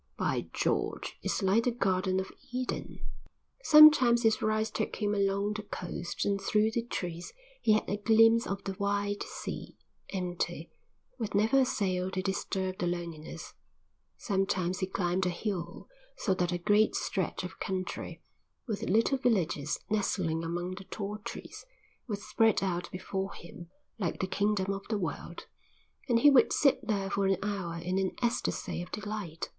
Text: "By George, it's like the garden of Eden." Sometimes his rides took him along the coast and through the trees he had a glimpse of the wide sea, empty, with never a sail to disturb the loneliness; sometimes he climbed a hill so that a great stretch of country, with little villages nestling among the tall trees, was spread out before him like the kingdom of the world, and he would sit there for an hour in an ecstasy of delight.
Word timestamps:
"By 0.17 0.47
George, 0.51 1.19
it's 1.21 1.43
like 1.43 1.65
the 1.65 1.71
garden 1.71 2.19
of 2.19 2.31
Eden." 2.51 3.05
Sometimes 3.61 4.23
his 4.23 4.41
rides 4.41 4.71
took 4.71 4.95
him 4.95 5.13
along 5.13 5.53
the 5.53 5.61
coast 5.61 6.25
and 6.25 6.41
through 6.41 6.71
the 6.71 6.81
trees 6.81 7.33
he 7.61 7.73
had 7.73 7.87
a 7.87 7.97
glimpse 7.97 8.47
of 8.47 8.63
the 8.63 8.73
wide 8.79 9.21
sea, 9.21 9.77
empty, 10.09 10.71
with 11.19 11.35
never 11.35 11.59
a 11.59 11.65
sail 11.65 12.09
to 12.09 12.21
disturb 12.23 12.79
the 12.79 12.87
loneliness; 12.87 13.53
sometimes 14.17 14.79
he 14.79 14.87
climbed 14.87 15.27
a 15.27 15.29
hill 15.29 15.87
so 16.17 16.33
that 16.33 16.51
a 16.51 16.57
great 16.57 16.95
stretch 16.95 17.43
of 17.43 17.59
country, 17.59 18.23
with 18.65 18.81
little 18.81 19.19
villages 19.19 19.77
nestling 19.87 20.43
among 20.43 20.71
the 20.71 20.83
tall 20.85 21.19
trees, 21.19 21.63
was 22.07 22.23
spread 22.23 22.63
out 22.63 22.89
before 22.89 23.33
him 23.35 23.69
like 23.99 24.19
the 24.19 24.25
kingdom 24.25 24.73
of 24.73 24.81
the 24.87 24.97
world, 24.97 25.45
and 26.09 26.21
he 26.21 26.31
would 26.31 26.51
sit 26.51 26.87
there 26.87 27.11
for 27.11 27.27
an 27.27 27.37
hour 27.43 27.75
in 27.77 27.99
an 27.99 28.09
ecstasy 28.23 28.81
of 28.81 28.91
delight. 28.91 29.49